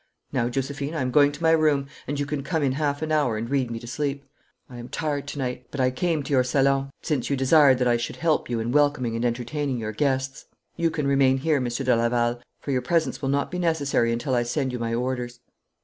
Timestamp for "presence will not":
12.81-13.51